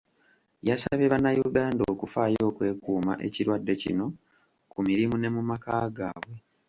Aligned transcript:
Yasabye 0.69 1.05
bannayuganda 1.13 1.81
okufaayo 1.93 2.41
okwekuuma 2.51 3.13
ekirwadde 3.27 3.73
kino 3.81 4.05
ku 4.71 4.77
mirimu 4.87 5.15
ne 5.19 5.29
mu 5.35 5.41
maka 5.49 5.73
gaabwe. 5.97 6.35